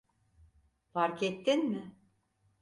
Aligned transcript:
Farkettin 0.93 1.65
mi? 1.69 1.95